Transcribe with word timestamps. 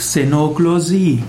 Xenoglossie. 0.00 1.22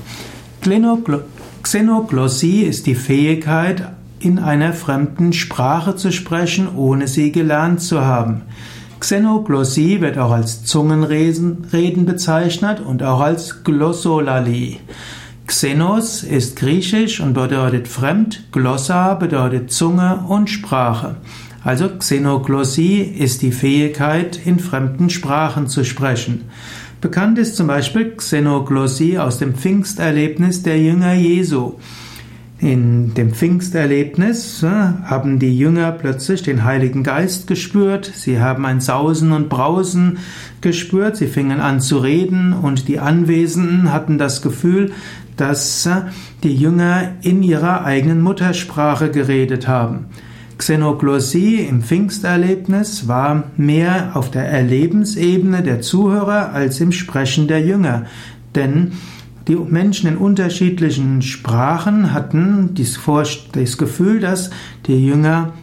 Xenoglossie 1.61 2.61
ist 2.61 2.87
die 2.87 2.95
Fähigkeit, 2.95 3.91
in 4.21 4.39
einer 4.39 4.71
fremden 4.71 5.33
Sprache 5.33 5.97
zu 5.97 6.13
sprechen, 6.13 6.69
ohne 6.77 7.09
sie 7.09 7.33
gelernt 7.33 7.81
zu 7.81 7.99
haben. 7.99 8.43
Xenoglossie 9.01 9.99
wird 9.99 10.17
auch 10.17 10.31
als 10.31 10.63
Zungenreden 10.63 12.05
bezeichnet 12.05 12.79
und 12.79 13.03
auch 13.03 13.19
als 13.19 13.65
Glossolalie. 13.65 14.77
Xenos 15.47 16.23
ist 16.23 16.55
griechisch 16.55 17.19
und 17.19 17.33
bedeutet 17.33 17.89
fremd, 17.89 18.45
Glossa 18.53 19.15
bedeutet 19.15 19.73
Zunge 19.73 20.23
und 20.29 20.49
Sprache. 20.49 21.17
Also 21.61 21.89
Xenoglossie 21.89 23.01
ist 23.01 23.41
die 23.41 23.51
Fähigkeit, 23.51 24.39
in 24.45 24.59
fremden 24.59 25.09
Sprachen 25.09 25.67
zu 25.67 25.83
sprechen. 25.83 26.45
Bekannt 27.01 27.39
ist 27.39 27.55
zum 27.55 27.65
Beispiel 27.65 28.11
Xenoglossie 28.11 29.17
aus 29.17 29.39
dem 29.39 29.55
Pfingsterlebnis 29.55 30.61
der 30.61 30.79
Jünger 30.79 31.13
Jesu. 31.13 31.73
In 32.59 33.15
dem 33.15 33.33
Pfingsterlebnis 33.33 34.61
äh, 34.61 34.67
haben 34.67 35.39
die 35.39 35.57
Jünger 35.57 35.93
plötzlich 35.93 36.43
den 36.43 36.63
Heiligen 36.63 37.01
Geist 37.01 37.47
gespürt, 37.47 38.11
sie 38.13 38.39
haben 38.39 38.67
ein 38.67 38.81
Sausen 38.81 39.31
und 39.31 39.49
Brausen 39.49 40.19
gespürt, 40.61 41.17
sie 41.17 41.25
fingen 41.25 41.59
an 41.59 41.81
zu 41.81 41.97
reden 41.97 42.53
und 42.53 42.87
die 42.87 42.99
Anwesenden 42.99 43.91
hatten 43.91 44.19
das 44.19 44.43
Gefühl, 44.43 44.91
dass 45.37 45.87
äh, 45.87 46.03
die 46.43 46.55
Jünger 46.55 47.13
in 47.23 47.41
ihrer 47.41 47.83
eigenen 47.83 48.21
Muttersprache 48.21 49.09
geredet 49.09 49.67
haben. 49.67 50.05
Xenoglossie 50.61 51.55
im 51.55 51.81
Pfingsterlebnis 51.81 53.07
war 53.07 53.45
mehr 53.57 54.11
auf 54.13 54.29
der 54.29 54.47
Erlebensebene 54.47 55.63
der 55.63 55.81
Zuhörer 55.81 56.53
als 56.53 56.79
im 56.79 56.91
Sprechen 56.91 57.47
der 57.47 57.61
Jünger, 57.61 58.05
denn 58.53 58.91
die 59.47 59.55
Menschen 59.55 60.07
in 60.07 60.17
unterschiedlichen 60.17 61.23
Sprachen 61.23 62.13
hatten 62.13 62.75
das 62.75 63.77
Gefühl, 63.79 64.19
dass 64.19 64.51
die 64.85 65.03
Jünger 65.03 65.53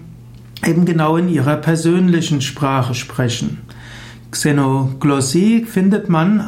eben 0.66 0.84
genau 0.84 1.16
in 1.16 1.28
ihrer 1.28 1.54
persönlichen 1.54 2.40
Sprache 2.40 2.94
sprechen. 2.96 3.58
Xenoglossie 4.32 5.64
findet 5.64 6.08
man 6.08 6.42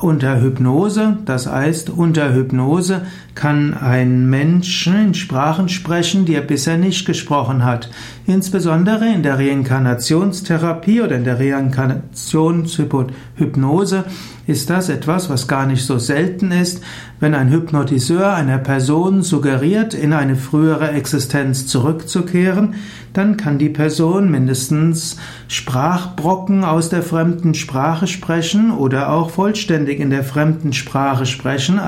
unter 0.00 0.40
Hypnose, 0.40 1.18
das 1.24 1.46
heißt, 1.46 1.90
unter 1.90 2.34
Hypnose 2.34 3.02
kann 3.34 3.74
ein 3.74 4.28
Mensch 4.28 4.86
in 4.86 5.14
Sprachen 5.14 5.68
sprechen, 5.68 6.24
die 6.24 6.34
er 6.34 6.40
bisher 6.40 6.76
nicht 6.76 7.06
gesprochen 7.06 7.64
hat. 7.64 7.90
Insbesondere 8.26 9.06
in 9.06 9.22
der 9.22 9.38
Reinkarnationstherapie 9.38 11.02
oder 11.02 11.14
in 11.16 11.24
der 11.24 11.38
Reinkarnationshypnose 11.38 14.04
ist 14.50 14.68
das 14.68 14.88
etwas, 14.88 15.30
was 15.30 15.48
gar 15.48 15.64
nicht 15.64 15.84
so 15.84 15.98
selten 15.98 16.50
ist, 16.52 16.82
wenn 17.20 17.34
ein 17.34 17.50
Hypnotiseur 17.50 18.34
einer 18.34 18.58
Person 18.58 19.22
suggeriert, 19.22 19.94
in 19.94 20.12
eine 20.12 20.36
frühere 20.36 20.90
Existenz 20.90 21.66
zurückzukehren, 21.66 22.74
dann 23.12 23.36
kann 23.36 23.58
die 23.58 23.68
Person 23.68 24.30
mindestens 24.30 25.16
Sprachbrocken 25.48 26.64
aus 26.64 26.88
der 26.88 27.02
fremden 27.02 27.54
Sprache 27.54 28.06
sprechen 28.06 28.70
oder 28.70 29.10
auch 29.12 29.30
vollständig 29.30 30.00
in 30.00 30.10
der 30.10 30.24
fremden 30.24 30.72
Sprache 30.72 31.26
sprechen, 31.26 31.80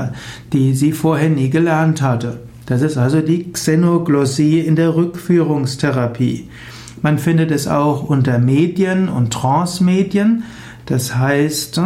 die 0.53 0.75
sie 0.75 0.93
vorher 0.93 1.31
nie 1.31 1.51
gelernt 1.51 2.01
hatte. 2.01 2.41
Das 2.67 2.83
ist 2.83 2.97
also 2.97 3.21
die 3.21 3.53
Xenoglossie 3.53 4.61
in 4.61 4.77
der 4.77 4.95
Rückführungstherapie. 4.95 6.49
Man 7.03 7.19
findet 7.19 7.51
es 7.51 7.67
auch 7.67 8.05
unter 8.05 8.39
Medien 8.39 9.09
und 9.09 9.33
Transmedien. 9.33 10.45
Das 10.87 11.17
heißt, 11.17 11.81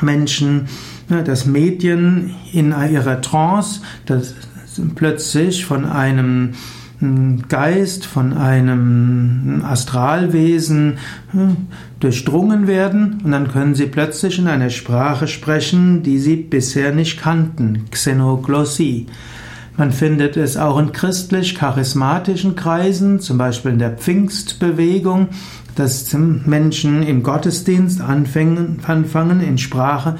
Menschen, 0.00 0.68
dass 1.08 1.46
Medien 1.46 2.34
in 2.52 2.72
ihrer 2.72 3.20
Trance 3.20 3.80
das 4.06 4.34
plötzlich 4.94 5.64
von 5.64 5.84
einem 5.84 6.54
Geist, 7.48 8.04
von 8.04 8.34
einem 8.34 9.62
Astralwesen 9.64 10.98
hm, 11.32 11.56
durchdrungen 11.98 12.66
werden 12.66 13.22
und 13.24 13.30
dann 13.30 13.48
können 13.48 13.74
sie 13.74 13.86
plötzlich 13.86 14.38
in 14.38 14.48
einer 14.48 14.68
Sprache 14.68 15.26
sprechen, 15.26 16.02
die 16.02 16.18
sie 16.18 16.36
bisher 16.36 16.92
nicht 16.92 17.18
kannten, 17.18 17.86
Xenoglossie. 17.90 19.06
Man 19.76 19.92
findet 19.92 20.36
es 20.36 20.56
auch 20.56 20.78
in 20.78 20.92
christlich-charismatischen 20.92 22.56
Kreisen, 22.56 23.20
zum 23.20 23.38
Beispiel 23.38 23.72
in 23.72 23.78
der 23.78 23.92
Pfingstbewegung, 23.92 25.28
dass 25.76 26.12
Menschen 26.12 27.02
im 27.02 27.22
Gottesdienst 27.22 28.00
anfangen, 28.00 28.80
anfangen 28.86 29.40
in 29.40 29.56
Sprache 29.56 30.16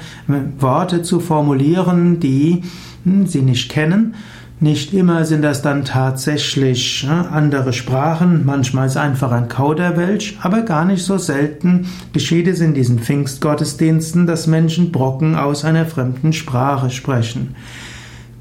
Worte 0.59 1.03
zu 1.03 1.19
formulieren, 1.19 2.19
die 2.19 2.63
hm, 3.03 3.27
sie 3.27 3.41
nicht 3.41 3.69
kennen 3.69 4.15
nicht 4.61 4.93
immer 4.93 5.25
sind 5.25 5.41
das 5.41 5.63
dann 5.63 5.85
tatsächlich 5.85 7.03
ne, 7.03 7.27
andere 7.31 7.73
Sprachen, 7.73 8.45
manchmal 8.45 8.85
ist 8.85 8.95
einfach 8.95 9.31
ein 9.31 9.47
Kauderwelsch, 9.47 10.37
aber 10.39 10.61
gar 10.61 10.85
nicht 10.85 11.03
so 11.03 11.17
selten 11.17 11.87
geschieht 12.13 12.47
es 12.47 12.59
in 12.59 12.75
diesen 12.75 12.99
Pfingstgottesdiensten, 12.99 14.27
dass 14.27 14.45
Menschen 14.45 14.91
Brocken 14.91 15.35
aus 15.35 15.65
einer 15.65 15.87
fremden 15.87 16.31
Sprache 16.31 16.91
sprechen. 16.91 17.55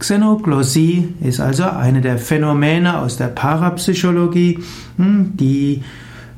Xenoglossie 0.00 1.14
ist 1.20 1.40
also 1.40 1.64
eine 1.64 2.00
der 2.00 2.18
Phänomene 2.18 2.98
aus 2.98 3.18
der 3.18 3.28
Parapsychologie, 3.28 4.58
hm, 4.96 5.36
die 5.36 5.82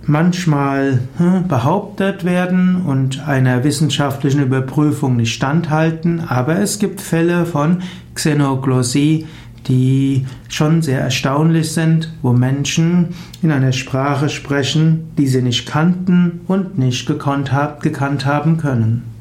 manchmal 0.05 0.99
hm, 1.17 1.47
behauptet 1.47 2.25
werden 2.25 2.83
und 2.84 3.27
einer 3.27 3.62
wissenschaftlichen 3.62 4.43
Überprüfung 4.43 5.17
nicht 5.17 5.33
standhalten, 5.33 6.21
aber 6.27 6.59
es 6.59 6.81
gibt 6.81 7.01
Fälle 7.01 7.47
von 7.47 7.83
Xenoglossie, 8.15 9.27
die 9.69 10.27
schon 10.49 10.83
sehr 10.83 11.01
erstaunlich 11.01 11.71
sind, 11.71 12.12
wo 12.21 12.33
Menschen 12.33 13.11
in 13.43 13.53
einer 13.53 13.71
Sprache 13.71 14.28
sprechen, 14.28 15.12
die 15.17 15.28
sie 15.28 15.41
nicht 15.41 15.67
kannten 15.67 16.41
und 16.49 16.78
nicht 16.78 17.06
gekannt 17.06 17.53
haben 17.53 18.56
können. 18.56 19.12